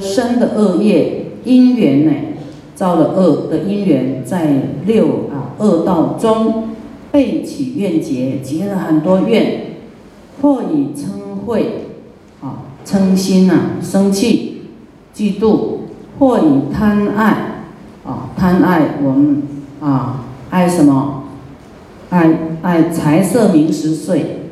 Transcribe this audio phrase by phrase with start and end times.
[0.00, 2.12] 生的恶业因缘呢，
[2.74, 6.70] 造了恶的因缘，在六啊恶道中
[7.12, 9.76] 被起怨结，结了很多怨，
[10.40, 11.62] 或以嗔恚
[12.40, 14.62] 啊嗔心啊生气、
[15.14, 15.78] 嫉妒，
[16.18, 17.64] 或以贪爱
[18.04, 19.42] 啊贪爱我们
[19.80, 21.24] 啊爱什么？
[22.10, 24.48] 爱爱财色名食睡，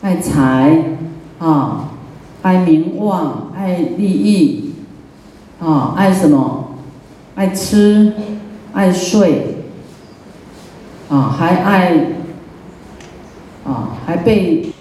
[0.00, 0.96] 爱财
[1.38, 1.90] 啊，
[2.40, 4.61] 爱名望，爱利益
[5.62, 6.74] 啊，爱什么？
[7.36, 8.12] 爱吃，
[8.72, 9.58] 爱睡
[11.08, 12.06] 啊，还爱
[13.64, 14.72] 啊，还被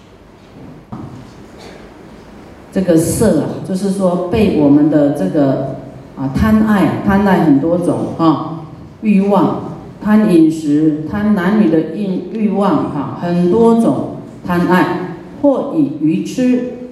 [2.71, 5.75] 这个色啊，就是说被我们的这个
[6.17, 8.63] 啊贪爱，贪爱很多种啊
[9.01, 9.71] 欲望。
[10.03, 16.89] 贪饮食，贪男女的欲欲望，哈，很多种贪爱，或以愚痴，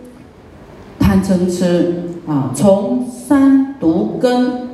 [0.99, 4.69] 贪嗔痴，啊，从三毒根，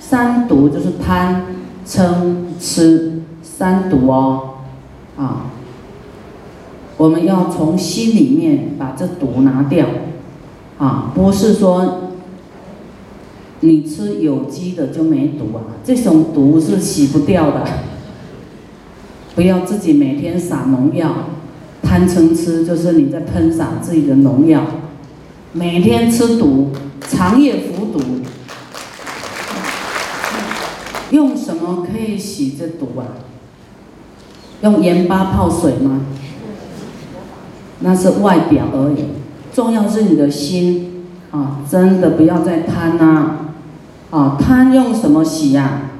[0.00, 1.44] 三毒就是贪、
[1.86, 4.54] 嗔、痴，三毒哦，
[5.18, 5.50] 啊，
[6.96, 9.86] 我们要从心里面把这毒拿掉，
[10.78, 12.04] 啊，不是说
[13.60, 17.64] 你吃有机的就没毒啊，这种毒是洗不掉的。
[19.34, 21.12] 不要自己每天撒农药，
[21.82, 24.62] 贪嗔痴就是你在喷洒自己的农药，
[25.52, 28.00] 每天吃毒，长夜服毒，
[31.10, 33.22] 用什么可以洗这毒啊？
[34.62, 36.00] 用盐巴泡水吗？
[37.80, 39.06] 那是外表而已，
[39.52, 41.60] 重要是你的心啊！
[41.70, 43.50] 真的不要再贪啦！
[44.10, 45.90] 啊，贪用什么洗呀？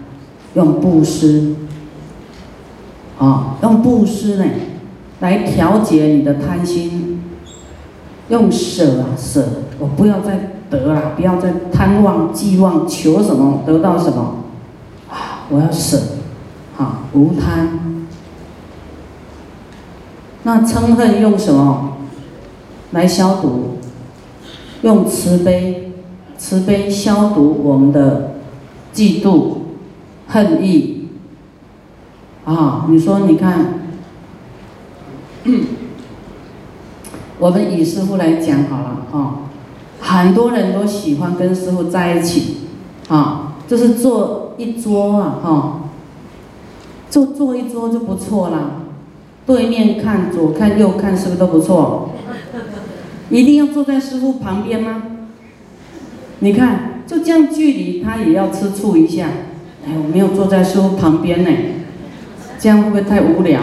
[0.54, 1.56] 用布施。
[3.18, 4.44] 啊，用布施呢，
[5.20, 7.22] 来调节你的贪心。
[8.30, 9.46] 用舍啊舍，
[9.78, 14.36] 我不要再得了，不要再贪望、寄望、求什么得到什么，
[15.10, 16.00] 啊，我要舍，
[16.76, 18.06] 啊，无贪。
[20.42, 21.96] 那嗔恨用什么
[22.90, 23.78] 来消毒？
[24.82, 25.92] 用慈悲，
[26.36, 28.34] 慈悲消毒我们的
[28.92, 29.58] 嫉妒、
[30.28, 31.08] 恨意。
[32.44, 33.80] 啊，你说，你看，
[37.38, 39.43] 我们以师傅来讲好了啊，
[40.06, 42.58] 很多人都喜欢跟师傅在一起，
[43.08, 45.80] 啊，就是坐一桌啊，哈，
[47.08, 48.82] 就坐一桌就不错啦，
[49.46, 52.10] 对面看，左看右看，是不是都不错？
[53.30, 55.02] 一定要坐在师傅旁边吗？
[56.40, 59.28] 你看，就这样距离，他也要吃醋一下。
[59.86, 61.50] 哎，我没有坐在师傅旁边呢。
[62.58, 63.62] 这样会不会太无聊？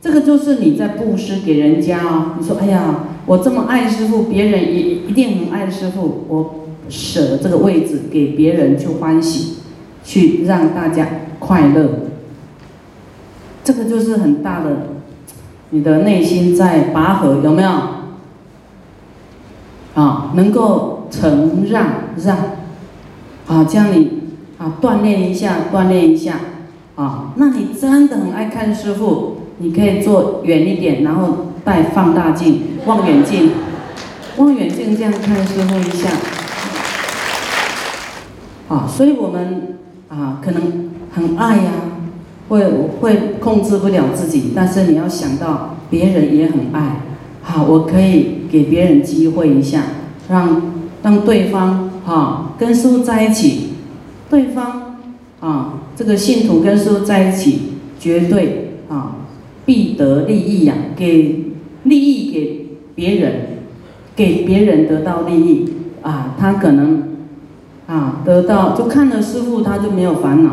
[0.00, 2.36] 这个就是你在布施给人家哦。
[2.38, 9.56] 你说，哎呀，我这么爱师傅，别人也一定很爱师傅，我舍这个位置给别人去欢喜，
[10.04, 11.08] 去让大家
[11.40, 11.90] 快乐。
[13.64, 14.76] 这个就是很大的，
[15.70, 17.70] 你的内心在拔河，有没有？
[19.94, 21.86] 啊，能够承让
[22.24, 22.36] 让，
[23.48, 24.22] 啊，这样你
[24.58, 26.38] 啊锻炼一下，锻炼一下。
[26.94, 33.50] 啊，那你真的很爱看师傅，你可以坐远一点，然后带放大镜、望远镜，
[34.36, 36.08] 望远镜这样看师傅一下。
[38.68, 41.72] 啊，所以我们啊，可能很爱呀，
[42.48, 42.64] 会
[43.00, 47.00] 会控制不了自己，但是你要想到别人也很爱，
[47.42, 49.82] 好，我可以给别人机会一下，
[50.28, 50.62] 让
[51.02, 53.74] 让对方哈跟师傅在一起，
[54.30, 54.96] 对方
[55.40, 55.72] 啊。
[55.96, 59.16] 这个信徒跟师傅在一起，绝对啊，
[59.64, 61.44] 必得利益呀，给
[61.84, 62.65] 利益给
[62.96, 63.32] 别人，
[64.16, 67.04] 给别人得到利益啊，他可能
[67.86, 70.50] 啊得到就看了师傅，他就没有烦恼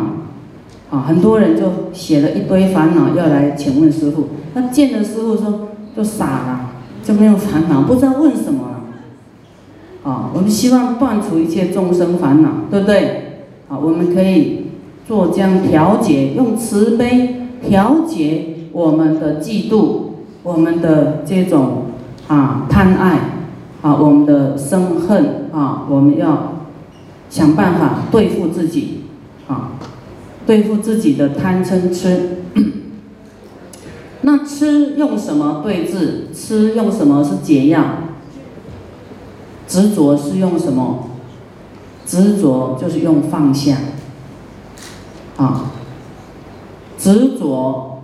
[0.91, 1.05] 啊。
[1.07, 6.71] 很多人就写了一堆烦恼要来请问师傅，他见了师傅说就傻了，
[7.03, 10.29] 就没有烦恼，不知道问什么了啊。
[10.35, 13.45] 我们希望断除一切众生烦恼，对不对？
[13.67, 14.59] 啊，我们可以。
[15.05, 19.95] 做这样调节，用慈悲调节我们的嫉妒，
[20.43, 21.87] 我们的这种
[22.33, 23.19] 啊贪爱
[23.83, 26.53] 啊，我们的生恨啊，我们要
[27.29, 29.01] 想办法对付自己
[29.47, 29.73] 啊，
[30.47, 32.37] 对付自己的贪嗔痴。
[34.21, 36.29] 那吃用什么对治？
[36.33, 37.83] 吃用什么是解药？
[39.67, 41.09] 执着是用什么？
[42.03, 43.77] 执着就是用放下。
[45.37, 45.71] 啊，
[46.97, 48.01] 执着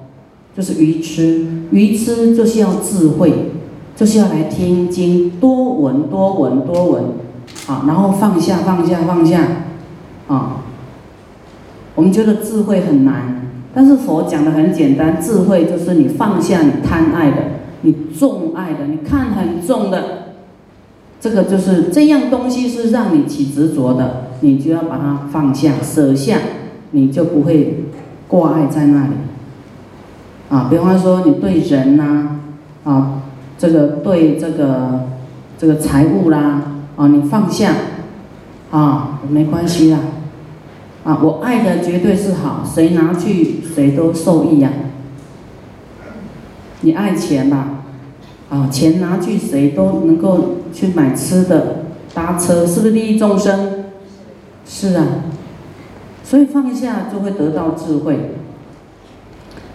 [0.56, 3.54] 就是愚痴，愚痴就是要智慧，
[4.00, 7.04] 就是要来听经，多闻多闻多闻，
[7.68, 9.42] 啊，然后放下放下放下，
[10.30, 10.62] 啊，
[11.96, 13.42] 我们觉得智慧很难，
[13.74, 17.38] 但是佛讲的很简单，智慧就是你放下你贪爱的，
[17.82, 20.30] 你重爱的，你看很重的。
[21.20, 26.38] 这个就是这样东西是让你起执着的，你就要把它放下、舍下，
[26.92, 27.84] 你就不会
[28.30, 29.14] 挂碍在那里。
[30.48, 32.38] 啊，比方说你对人呐，
[32.86, 33.24] 啊，
[33.60, 35.10] 这个对这个
[35.58, 36.62] 这个财务啦，
[36.96, 37.76] 啊，你放下，
[38.72, 40.00] 啊，没关系啦，
[41.04, 44.72] 啊，我爱的绝对是好，谁拿去谁都受益呀。
[46.82, 47.84] 你爱钱吧？
[48.50, 51.84] 啊，钱拿去谁都能够去买吃的、
[52.14, 53.84] 搭车，是不是利益众生？
[54.66, 55.06] 是啊，
[56.24, 58.36] 所以放下就会得到智慧。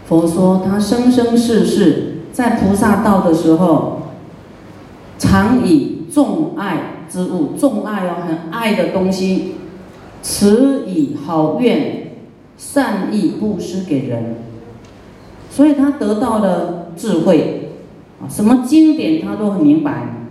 [0.07, 4.09] 佛说他生生世世在菩萨道的时候，
[5.21, 9.55] 常以重爱之物，重爱哦，很爱的东西，
[10.21, 12.17] 持以好愿、
[12.59, 14.39] 善意布施给人，
[15.49, 17.71] 所以他得到了智慧
[18.21, 18.27] 啊。
[18.29, 20.27] 什么经典他都很明白，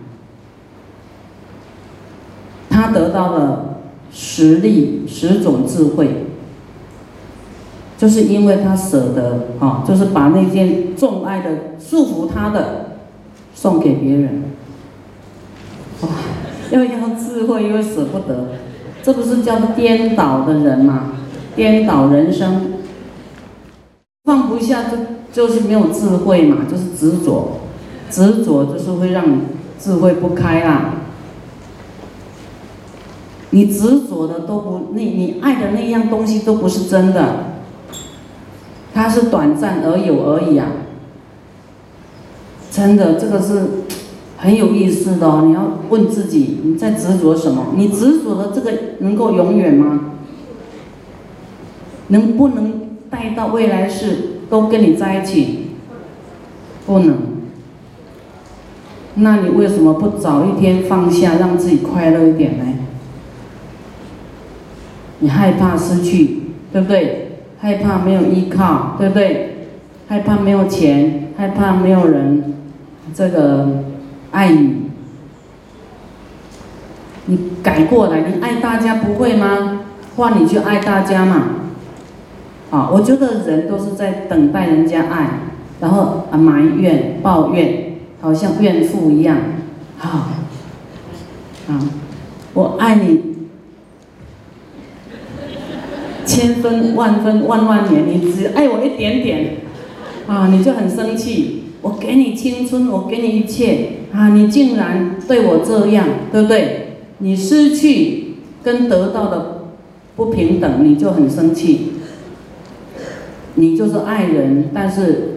[2.69, 3.79] 他得到了
[4.11, 6.25] 十力十种智慧，
[7.97, 11.49] 就是因为他舍得啊，就是把那件重爱的
[11.79, 12.97] 束缚他的
[13.53, 14.43] 送给别人，
[16.01, 16.09] 哇，
[16.71, 18.47] 要要智慧又舍不得，
[19.01, 21.11] 这不是叫颠倒的人吗？
[21.55, 22.73] 颠倒人生，
[24.23, 24.97] 放不下就
[25.31, 27.59] 就是没有智慧嘛，就是执着。
[28.09, 29.41] 执着就是会让你
[29.79, 30.93] 智慧不开啦。
[33.49, 37.52] 你执着的都不，你你爱的那样东西都不是真的，
[38.93, 40.67] 它是短暂而有而已啊。
[42.71, 43.83] 真的，这个是
[44.37, 45.43] 很有意思的哦。
[45.45, 47.73] 你要问自己，你在执着什么？
[47.75, 50.11] 你执着的这个能够永远吗？
[52.07, 55.67] 能不能带到未来世都跟你在一起？
[56.85, 57.17] 不能。
[59.15, 62.65] 那你为什么不早一天放下，让自己快乐一点呢？
[65.19, 66.41] 你害怕失去，
[66.71, 67.22] 对不对？
[67.63, 69.69] 害怕没有依靠，对不对？
[70.09, 72.55] 害怕没有钱，害怕没有人，
[73.15, 73.85] 这个
[74.31, 74.91] 爱你。
[77.25, 79.85] 你改过来，你爱大家不会吗？
[80.17, 81.43] 换你去爱大家嘛。
[82.69, 85.29] 啊，我觉得人都是在等待人家爱，
[85.79, 87.93] 然后啊埋怨、抱怨。
[88.19, 89.37] 好像怨妇一样，
[89.97, 90.29] 好，
[91.67, 91.79] 啊，
[92.53, 93.32] 我爱你，
[96.25, 99.57] 千分万分万万年，你只爱我一点点，
[100.27, 101.63] 啊，你就很生气。
[101.81, 106.97] 我给你青春，我给你一切，啊，你竟然对我这样，对不对？
[107.19, 109.65] 你失去跟得到的
[110.15, 111.93] 不平等，你就很生气。
[113.55, 115.29] 你就是爱人，但是。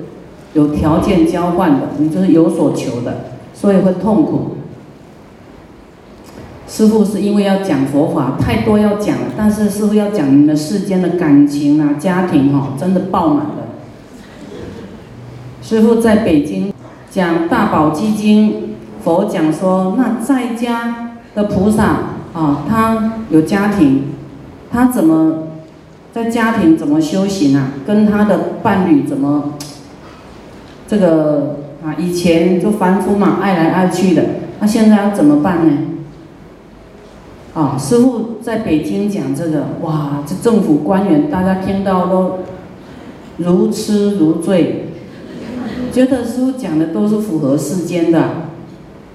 [0.54, 4.55] 有条件交换的，你就是有所求的，所以会痛苦。
[6.76, 13.52] 师傅是因为要讲佛法，太多要讲了，但是师傅要讲你们世间的感情啊、家庭哈，真的爆满了。
[15.62, 16.70] 师傅在北京
[17.10, 18.50] 讲《大宝积经》，
[19.02, 21.84] 佛讲说，那在家的菩萨
[22.34, 24.12] 啊，他有家庭，
[24.70, 25.44] 他怎么
[26.12, 27.70] 在家庭怎么修行啊？
[27.86, 29.54] 跟他的伴侣怎么？
[30.86, 34.22] 这个啊，以前就凡夫嘛，爱来爱去的，
[34.60, 35.72] 那现在要怎么办呢？
[37.56, 42.40] 啊，师傅在北京讲这个，哇，这政府官员大家听到都
[43.38, 44.88] 如痴如醉，
[45.90, 48.20] 觉得师傅讲的都是符合世间的，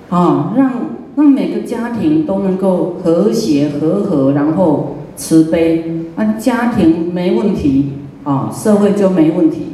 [0.10, 0.72] 啊，让
[1.16, 7.92] 让每个家庭都能够和谐和和，然后慈悲，那家庭没问题，
[8.24, 9.68] 啊，社会就没问题，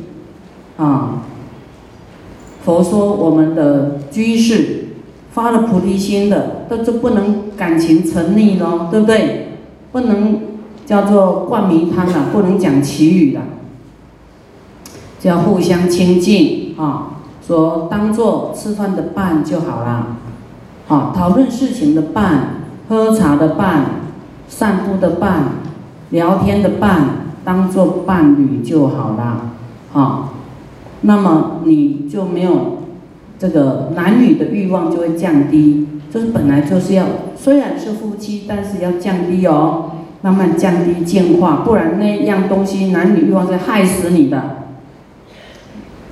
[0.75, 1.23] 啊。
[2.65, 4.87] 佛说：“我们的居士
[5.31, 9.47] 发了菩提心的，那就不能感情沉溺咯，对不对？
[9.91, 10.41] 不能
[10.85, 13.41] 叫做灌迷汤了，不能讲奇语了，
[15.19, 17.13] 就要互相亲近啊。
[17.45, 20.17] 说当做吃饭的伴就好了，
[20.89, 23.85] 啊，讨论事情的伴，喝茶的伴，
[24.49, 25.43] 散步的伴，
[26.09, 27.09] 聊天的伴，
[27.45, 29.51] 当做伴侣就好了，
[29.93, 30.29] 啊。”
[31.01, 32.76] 那么你就没有
[33.39, 39.91] 这个男女的欲望就会降低，就是本来就是要虽然是夫妻，但是要降低哦，
[40.21, 44.57] 慢慢降低净化，不然那样东西男女欲望是害死你的。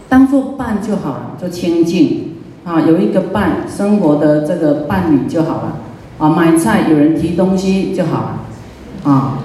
[0.07, 2.31] 当做伴就好了，就清净。
[2.63, 5.77] 啊，有一个伴生活的这个伴侣就好了，
[6.17, 9.37] 啊，买菜有人提东西就好了，啊，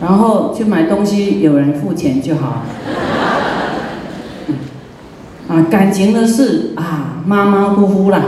[0.00, 2.62] 然后去买东西有人付钱就好了，
[5.50, 8.22] 啊，感情的事啊，马马虎虎了，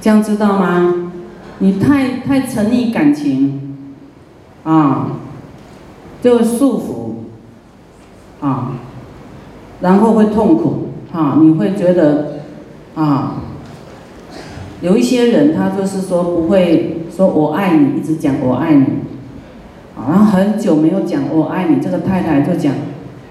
[0.00, 1.10] 这样知道吗？
[1.58, 3.76] 你太太沉溺感情，
[4.62, 5.08] 啊，
[6.22, 8.74] 就会束缚，啊，
[9.80, 12.34] 然后会痛苦，啊，你会觉得，
[12.94, 13.40] 啊。
[14.80, 18.84] 有一些人，他就是说不会说我爱你，一直讲我爱你，
[19.96, 22.72] 啊，然后很久没有讲我爱你，这个太太就讲，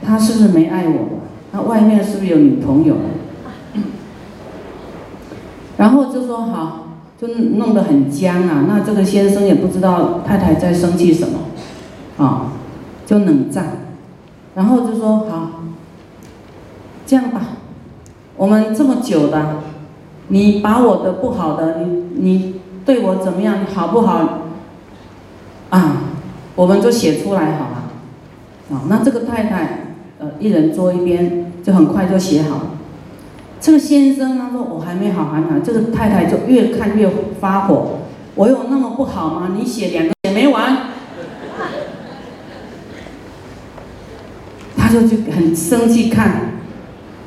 [0.03, 1.19] 他是不是没爱我？
[1.53, 2.95] 那外面是不是有女朋友？
[5.77, 6.87] 然后就说好，
[7.19, 8.65] 就弄得很僵啊。
[8.67, 11.39] 那这个先生也不知道太太在生气什么，
[12.17, 12.53] 啊，
[13.05, 13.77] 就冷战，
[14.55, 15.49] 然后就说好，
[17.05, 17.41] 这样吧，
[18.35, 19.57] 我们这么久的。
[20.29, 24.39] 你把我的不好的，你你对我怎么样，好不好？
[25.69, 25.97] 啊，
[26.55, 27.83] 我们就写出来好了。
[28.71, 29.92] 啊，那这个太太，
[30.23, 32.61] 呃，一人坐一边，就很快就写好。
[33.59, 37.09] 这个先生他说我还没好还好，这个太太就越看越
[37.41, 37.99] 发火。
[38.35, 39.49] 我有那么不好吗？
[39.57, 40.77] 你写两个也没完，
[44.77, 46.53] 他就就很生气看。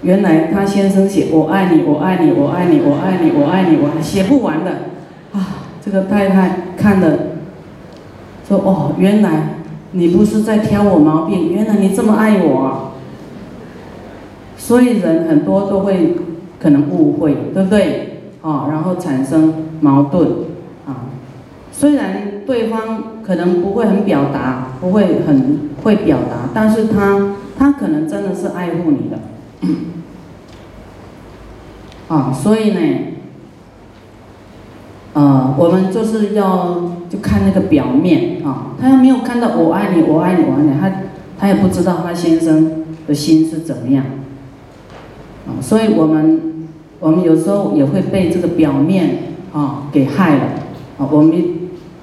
[0.01, 4.71] 原来他先生写我爱你，我爱你，我爱你，我爱你，我爱你，我写不完的，
[5.33, 5.67] 啊！
[5.85, 7.19] 这个太太看了，
[8.49, 9.56] 说哦，原来
[9.97, 12.93] 你不是在挑我毛病，原来你这么爱我，
[14.59, 16.17] 所以人很多都会
[16.61, 18.21] 可能误会，对不对？
[18.43, 20.29] 啊，然后产生矛盾，
[20.87, 21.09] 啊，
[21.73, 29.19] 虽然对方可能不会很表达，不会很会表达，但是他他可能真的是爱护你的。
[32.15, 32.81] 啊，所以呢，
[35.17, 40.93] 呃，我们就是要就看那个表面啊，他要没有看到我爱你，我爱你，我爱你，他
[41.39, 44.05] 他也不知道他先生的心是怎么样，
[45.47, 46.69] 啊，所以我们
[47.01, 50.45] 我们有时候也会被这个表面啊给害了，
[50.99, 51.45] 啊，我们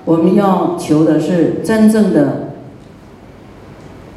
[0.05, 2.53] 我们要求的是真正的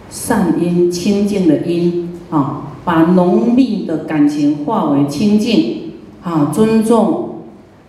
[0.09, 2.63] 善因，清净的因啊。
[2.87, 5.91] 把浓密的感情化为清净，
[6.23, 7.41] 啊，尊重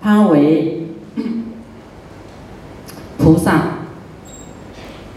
[0.02, 0.77] 他为
[3.28, 3.80] 菩萨，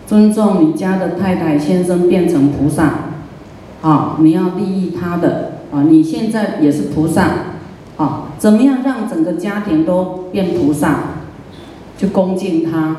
[0.05, 2.93] 尊重你家的太太先生变成菩萨，
[3.83, 7.31] 啊，你要利益他的，啊，你现在也是菩萨，
[7.99, 11.03] 啊，怎么样让整个家庭都变菩萨，
[11.97, 12.97] 去恭敬他，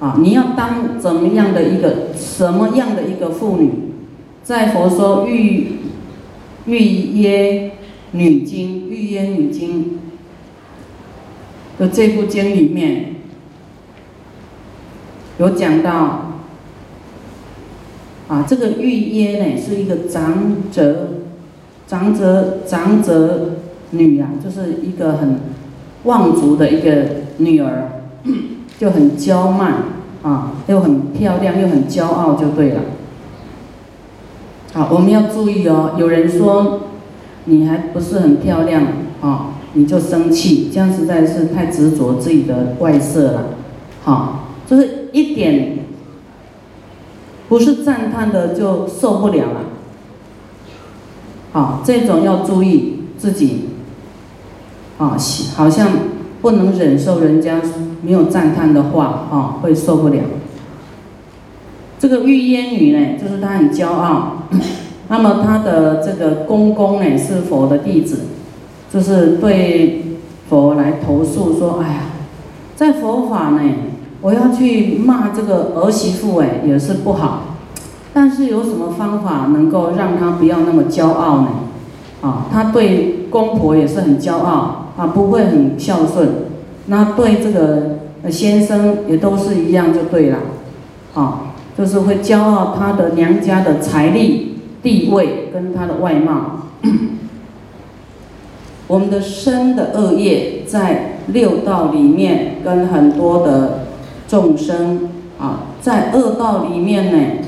[0.00, 3.70] 啊，你要当怎么样的一个什么样的一个妇女？
[4.42, 5.76] 在佛说《欲
[6.66, 7.70] 欲耶
[8.10, 9.98] 女经》《欲耶女经》
[11.78, 13.14] 的这部经里面，
[15.38, 16.32] 有讲到，
[18.28, 21.08] 啊，这个玉耶呢是一个长者，
[21.86, 23.50] 长者长者
[23.90, 25.40] 女啊，就是一个很
[26.04, 27.06] 望族的一个
[27.38, 28.02] 女儿，
[28.78, 29.74] 就很娇慢
[30.22, 32.80] 啊，又很漂亮，又很骄傲，就对了。
[34.74, 35.94] 好，我们要注意哦。
[35.96, 36.80] 有人说
[37.44, 38.82] 你还不是很漂亮
[39.20, 43.44] 啊，你就生气，这样实在是太执着自己的外色了。
[44.02, 45.78] 好，就是一点
[47.48, 49.60] 不是赞叹的就受不了了。
[51.52, 53.68] 好，这种要注意自己
[54.98, 55.16] 啊，
[55.56, 55.88] 好像
[56.42, 57.62] 不能忍受人家
[58.02, 60.20] 没有赞叹的话啊，会受不了。
[61.98, 64.44] 这个玉烟女呢，就是她很骄傲。
[65.08, 68.26] 那么她的这个公公呢，是佛的弟子，
[68.92, 70.04] 就是对
[70.48, 72.00] 佛来投诉说：“哎呀，
[72.76, 73.60] 在佛法呢，
[74.20, 77.56] 我要去骂这个儿媳妇，哎，也是不好。
[78.12, 81.48] 但是有什么方法能够让她不要那么骄傲呢？
[82.22, 86.28] 啊，她对公婆也是很骄傲，啊，不会很孝顺。
[86.86, 90.38] 那对这个先生也都是一样，就对了，
[91.14, 91.42] 啊。”
[91.78, 96.62] 就是会骄傲她的娘家的财力、地位跟她的外貌。
[98.88, 103.77] 我们的生的恶业在六道里面，跟很多的
[104.28, 105.08] 众生
[105.40, 107.44] 啊，在恶道里面呢，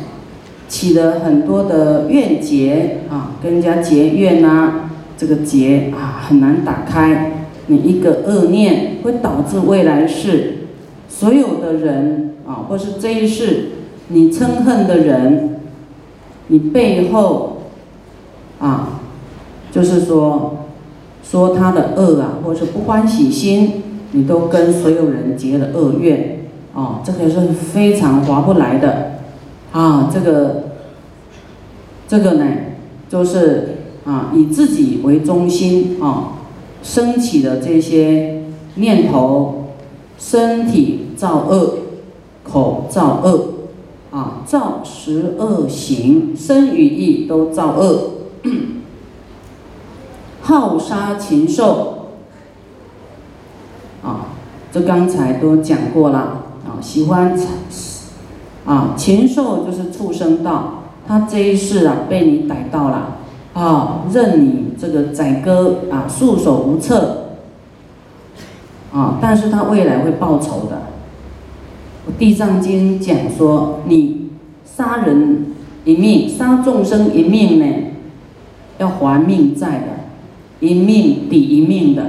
[0.66, 7.32] 起了很多的怨结啊，跟人家结怨呐，这个结啊很难打开。
[7.66, 10.54] 你一个恶念会导致未来世
[11.08, 13.66] 所有的人啊，或是这一世。
[14.08, 15.60] 你憎恨的人，
[16.48, 17.58] 你背后，
[18.58, 19.00] 啊，
[19.70, 20.66] 就是说，
[21.22, 26.39] 说他的恶啊，或是不欢喜心，你都跟所有人结了恶怨，
[26.80, 29.20] 哦，这个是非常划不来的，
[29.70, 30.62] 啊，这个，
[32.08, 32.46] 这个呢，
[33.06, 36.38] 就是啊，以自己为中心啊，
[36.82, 38.44] 升起的这些
[38.76, 39.66] 念头，
[40.16, 41.74] 身体造恶，
[42.44, 43.48] 口造恶，
[44.10, 48.12] 啊，造十恶行，身语意都造恶，
[50.40, 52.06] 好杀禽兽。
[54.02, 54.28] 啊，
[54.72, 56.46] 这刚才都讲过了，
[56.80, 57.36] 喜欢
[58.64, 63.16] 啊，禽兽就是畜生道，他这一世啊被你逮到了
[63.54, 67.26] 啊，任你这个宰割啊，束手无策
[68.92, 70.82] 啊，但是他未来会报仇的。
[72.18, 74.30] 地藏经讲说，你
[74.64, 75.46] 杀人
[75.84, 77.66] 一命，杀众生一命呢，
[78.78, 82.02] 要还命债的，一命抵一命的。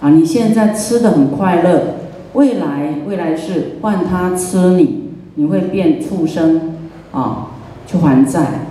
[0.00, 1.97] 啊，你现在吃的很快乐，
[2.34, 5.04] 未来未来是换他吃你，
[5.34, 6.76] 你会变畜生
[7.12, 7.48] 啊，
[7.86, 8.66] 去还债，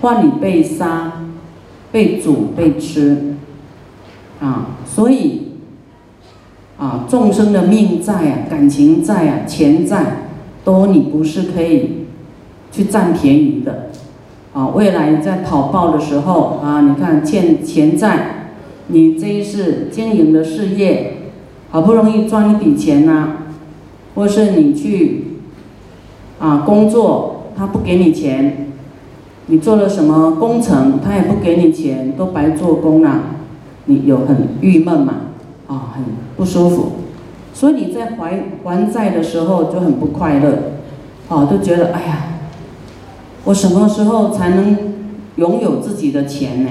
[0.00, 1.24] 换你被杀、
[1.90, 3.34] 被煮、被吃
[4.40, 5.52] 啊，所以
[6.78, 10.26] 啊，众生的命债啊、感情债啊、钱债，
[10.64, 12.06] 都你不是可以
[12.70, 13.90] 去占便宜的
[14.52, 18.38] 啊，未来在讨报的时候啊，你看欠钱债。
[18.88, 21.21] 你这一世经营的事业，
[21.72, 23.28] 好不容易赚一笔钱呐，
[24.14, 25.38] 或是你去
[26.38, 28.68] 啊工作，他不给你钱，
[29.46, 33.20] 你做了什么工程，他也不给你钱，都白做工了，
[33.86, 35.14] 你有很郁闷嘛，
[35.66, 36.04] 啊，很
[36.36, 36.92] 不舒服，
[37.54, 40.74] 所以你在还还债的时候就很不快乐，
[41.30, 42.18] 啊，都觉得哎呀，
[43.44, 44.76] 我什么时候才能
[45.36, 46.68] 拥有自己的钱呢？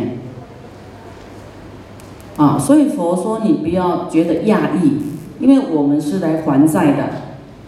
[2.41, 4.97] 啊，所以佛说你不要觉得讶异，
[5.39, 7.03] 因为我们是来还债的，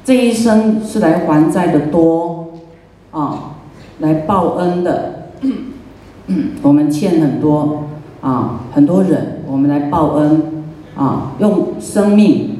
[0.04, 2.54] 这一生是来还债的多，
[3.12, 3.54] 啊，
[4.00, 5.30] 来报恩的，
[6.64, 7.84] 我们欠很多
[8.22, 10.42] 啊，很多人，我们来报恩，
[10.96, 12.58] 啊，用生命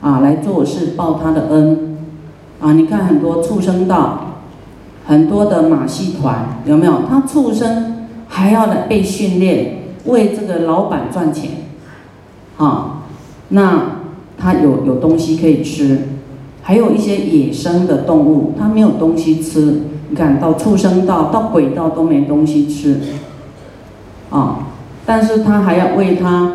[0.00, 1.96] 啊来做事报他的恩，
[2.60, 4.36] 啊，你看很多畜生道，
[5.04, 7.02] 很多的马戏团有没有？
[7.10, 9.82] 他畜生还要来被训练。
[10.06, 11.50] 为这个老板赚钱，
[12.58, 13.02] 啊，
[13.48, 14.00] 那
[14.38, 16.00] 他有有东西可以吃，
[16.62, 19.82] 还有一些野生的动物，它没有东西吃。
[20.08, 23.00] 你看到畜生道、到鬼道都没东西吃，
[24.30, 24.68] 啊，
[25.04, 26.54] 但是他还要为他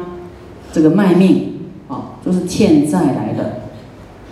[0.71, 1.59] 这个卖命，
[1.89, 3.61] 啊，就是欠债来的。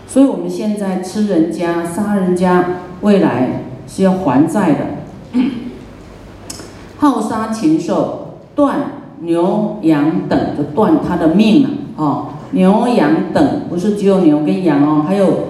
[0.08, 2.66] 所以我们现在吃人家、杀人家，
[3.02, 5.40] 未来是要还债的。
[6.98, 8.99] 好杀禽兽，断。
[9.22, 15.50] 牛羊等就断他的命了哦，牛羊等不是只有牛跟羊哦，还有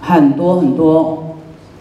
[0.00, 1.24] 很多很多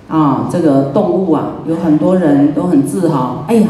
[0.10, 3.46] 啊，这个动物啊，有很多人都很自豪。
[3.48, 3.68] 哎呀，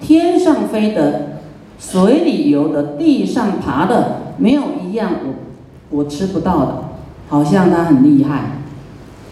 [0.00, 1.38] 天上飞的，
[1.78, 5.10] 水里游的，地上爬的，没有一样
[5.90, 6.84] 我我吃不到的，
[7.28, 8.58] 好像他很厉害。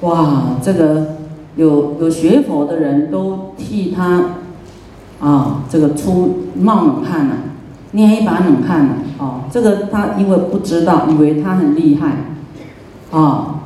[0.01, 1.17] 哇，这个
[1.57, 4.25] 有有学佛的人都替他
[5.21, 7.35] 啊，这个出冒冷汗了。
[7.93, 12.13] 捏一把冷汗，哦，这个他因为不知道，以为他很厉害，
[13.11, 13.63] 啊，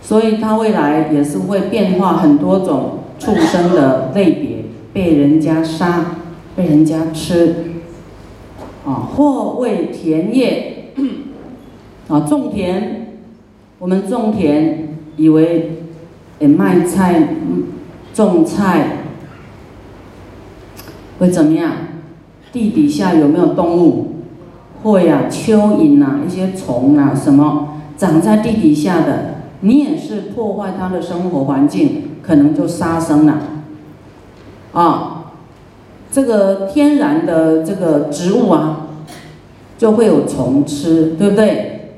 [0.00, 6.04] 所以他未来也是会变化很多种畜生的类别，被人家杀，
[6.54, 7.56] 被人家吃，
[8.86, 10.92] 啊，或为田业，
[12.06, 13.08] 啊， 种田，
[13.80, 15.78] 我们种田以为，
[16.38, 17.28] 诶，卖菜，
[18.12, 18.98] 种菜，
[21.18, 21.72] 会怎么样？
[22.54, 24.12] 地底下有没有动物？
[24.84, 33.38] 会呀，蚯蚓呐，一些虫啊，什么长在地底下的，你也是破坏它的生活环境，可能就杀生了。
[34.72, 35.32] 啊，
[36.12, 38.86] 这个天然的这个植物啊，
[39.76, 41.96] 就会有虫吃，对不对？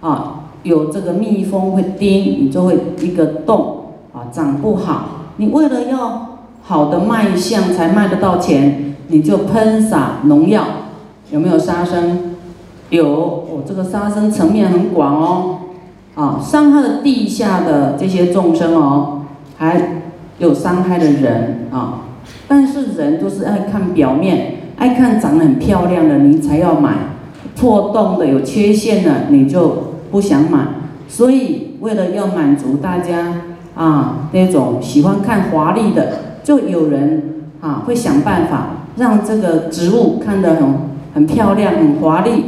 [0.00, 5.32] 啊，有这个蜜蜂会叮，你就会一个洞啊，长不好。
[5.38, 8.87] 你为了要好的卖相，才卖得到钱。
[9.08, 10.64] 你就喷洒农药，
[11.30, 12.36] 有没有杀生？
[12.90, 15.58] 有，哦，这个杀生层面很广哦，
[16.14, 19.22] 啊，伤害了地下的这些众生哦，
[19.58, 20.02] 还
[20.38, 22.04] 有伤害的人啊。
[22.46, 26.92] 但是人都是爱看表面，爱看长得很漂亮的，你才要买；
[27.54, 30.66] 破洞的、有缺陷的，你就不想买。
[31.08, 33.42] 所以为了要满足大家
[33.74, 38.68] 啊那种喜欢看华丽的，就有人啊会想办法。
[38.96, 40.74] 让这个植物看得很
[41.14, 42.46] 很漂亮、很华丽，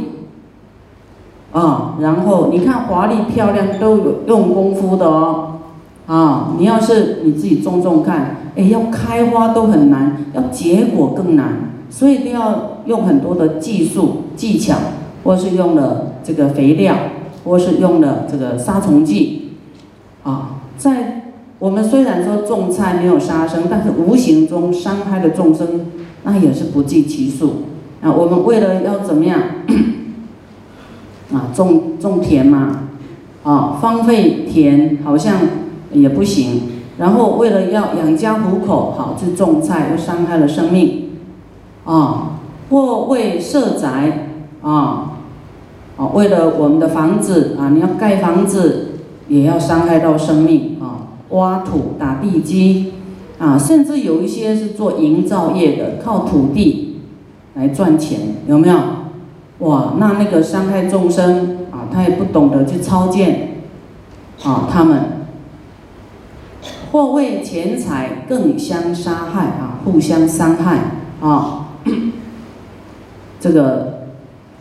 [1.53, 5.59] 啊，然后你看华丽漂亮都有用功夫的哦，
[6.07, 14.75] 啊，你要是你自己种种看，哎，要开花都很难，要结果更难，所以都要用很多的技术技巧，
[15.23, 16.93] 或是用了这个肥料，
[17.45, 19.51] 或是用了这个杀虫剂，
[20.23, 21.20] 啊，在
[21.61, 25.91] 我们虽然说种菜没有杀生，但是无形中伤害了众生，
[26.23, 27.65] 那也是不计其数
[28.01, 28.11] 啊。
[28.11, 29.39] 我们为了要怎么样？
[31.31, 32.87] 啊，种种田嘛，
[33.43, 35.37] 啊，荒废田好像
[35.93, 36.63] 也不行。
[36.97, 41.11] 然后为了要养家糊口，好去种菜，又伤害了生命，
[41.85, 42.39] 啊，
[42.71, 44.29] 或为设宅，
[44.63, 45.11] 啊，
[45.95, 48.93] 啊，为了我们的房子啊，你要盖房子，
[49.27, 51.00] 也要伤害到生命啊，
[51.31, 52.93] 挖土打地基，
[53.39, 57.01] 啊，甚至有一些是做营造业的，靠土地
[57.55, 58.77] 来赚钱，有没有？
[59.59, 63.63] 哇，那那个伤害众生啊，他也不懂得去操见，
[64.43, 65.27] 啊，他们
[66.91, 70.79] 或为钱财更相杀害啊，互相伤害
[71.21, 71.67] 啊，
[73.39, 74.07] 这个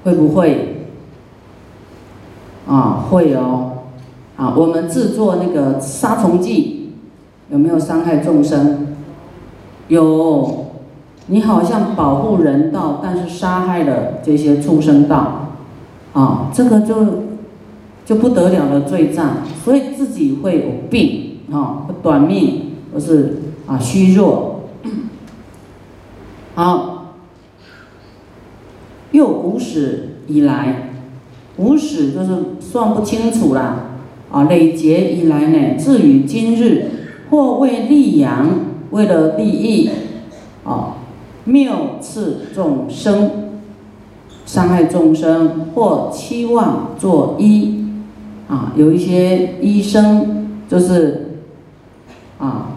[0.05, 0.87] 会不会
[2.69, 3.05] 啊？
[3.11, 3.73] 会哦，
[4.41, 6.93] 啊，我们制作那个杀虫剂
[7.51, 8.97] 有没有伤害众生？
[9.89, 10.67] 有。
[11.27, 15.51] 你好像保护人道，但是杀害了这些畜生道，
[16.13, 17.07] 啊，这个就
[18.05, 24.63] 就不得了的罪障，所以自己会有病，啊，短命或是啊虚弱。
[26.57, 27.13] 好，
[29.13, 30.91] 又无始以来，
[31.59, 33.90] 无始就是算不清楚啦，
[34.31, 36.87] 啊，累劫以来呢，至于今日，
[37.31, 38.49] 或为利养，
[38.91, 39.91] 为了利益，
[40.65, 40.97] 啊。
[41.45, 43.31] 谬刺众生，
[44.45, 47.87] 伤害众生，或期望做医，
[48.47, 51.39] 啊，有一些医生就是，
[52.39, 52.77] 啊，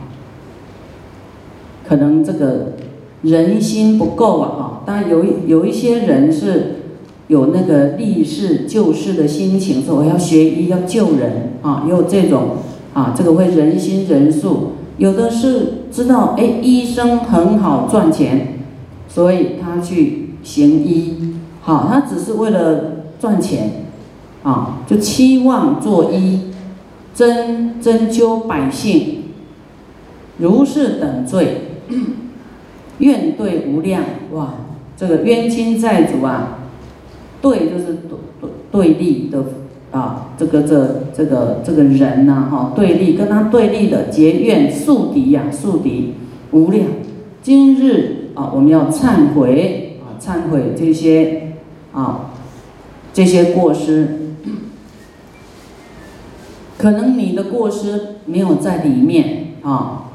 [1.85, 2.73] 可能这个
[3.21, 6.82] 人心不够啊，哈，当然有有一些人是
[7.27, 12.57] 有那个立世救世的心情，说我要学医要救人，啊，有这种，
[12.93, 18.49] 啊，这个会人心人术，有的是知道，哎，医生很好赚钱。
[19.05, 23.85] 所以他去行医，好，他只是为了赚钱，
[24.41, 26.51] 啊，就期望做医，
[27.13, 29.17] 针针灸百姓，
[30.39, 31.61] 如是等罪，
[32.97, 34.55] 怨对无量，哇，
[34.97, 36.62] 这个冤亲债主啊，
[37.43, 37.97] 对就是
[38.39, 39.43] 对对立的
[39.91, 46.13] 啊，这个这这个这个人呐，哈，对立跟他对立的结怨宿敌呀，宿敌
[46.51, 46.87] 无量，
[47.43, 48.21] 今日。
[48.35, 51.53] 啊，我们要忏悔啊，忏悔这些
[51.91, 52.31] 啊，
[53.13, 54.31] 这些过失。
[56.79, 60.05] 可能你的过失没有在里面啊，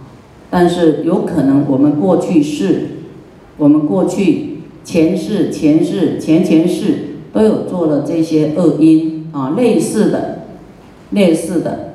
[0.51, 2.89] 但是有可能我们过去世，
[3.57, 10.41] 我们过去前世、前世、前前世都有做了这些恶因啊，类似的，
[11.11, 11.95] 类似的，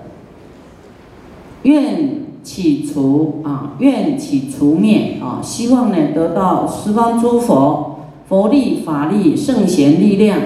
[1.63, 2.23] 愿。
[2.43, 10.39] 起除啊，愿起除灭啊，希望呢得到十方诸佛佛力、法力、圣贤力量、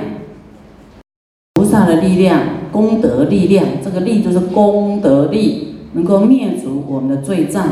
[1.56, 2.39] 菩萨的力量、
[2.71, 3.65] 功德力量。
[3.84, 7.67] 这个力就是功德力，能够灭除我们的罪障。